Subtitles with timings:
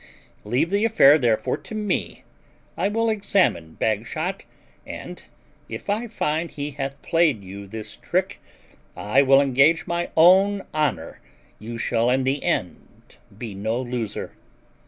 [0.43, 2.23] Leave the affair therefore to me;
[2.75, 4.45] I will examine Bagshot,
[4.83, 5.21] and,
[5.69, 8.41] if I find he hath played you this trick,
[8.97, 11.19] I will engage my own honour
[11.59, 14.31] you shall in the end be no loser."